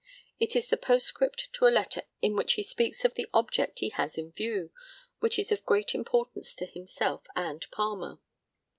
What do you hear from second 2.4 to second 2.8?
he